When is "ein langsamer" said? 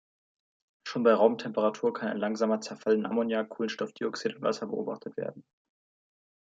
2.09-2.59